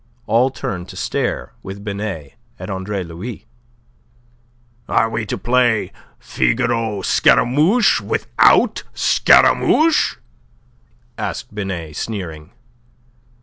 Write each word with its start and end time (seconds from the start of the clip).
All 0.25 0.49
turned 0.49 0.89
to 0.89 0.95
stare 0.95 1.53
with 1.61 1.83
Binet 1.83 2.33
at 2.57 2.71
Andre 2.71 3.03
Louis. 3.03 3.45
"Are 4.89 5.11
we 5.11 5.27
to 5.27 5.37
play 5.37 5.91
'Figaro 6.17 7.03
Scaramouche' 7.03 8.01
without 8.01 8.81
Scaramouche?" 8.95 10.15
asked 11.19 11.53
Binet, 11.53 11.95
sneering. 11.95 12.49